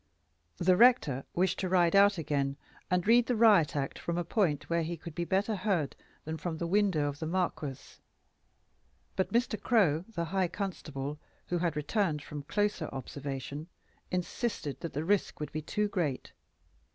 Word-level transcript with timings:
The 0.57 0.75
rector 0.75 1.25
wished 1.35 1.59
to 1.59 1.69
ride 1.69 1.95
out 1.95 2.17
again, 2.17 2.57
and 2.89 3.05
read 3.05 3.27
the 3.27 3.35
Riot 3.35 3.75
Act 3.75 3.99
from 3.99 4.17
a 4.17 4.23
point 4.23 4.67
where 4.67 4.81
he 4.81 4.97
could 4.97 5.13
be 5.13 5.25
better 5.25 5.55
heard 5.55 5.95
than 6.25 6.37
from 6.37 6.57
the 6.57 6.65
window 6.65 7.07
of 7.07 7.19
the 7.19 7.27
Marquis; 7.27 7.99
but 9.15 9.31
Mr. 9.31 9.61
Crow, 9.61 10.03
the 10.09 10.25
high 10.25 10.47
constable, 10.47 11.19
who 11.45 11.59
had 11.59 11.75
returned 11.75 12.23
from 12.23 12.41
closer 12.41 12.87
observation, 12.87 13.67
insisted 14.09 14.79
that 14.79 14.93
the 14.93 15.05
risk 15.05 15.39
would 15.39 15.51
be 15.51 15.61
too 15.61 15.87
great. 15.87 16.31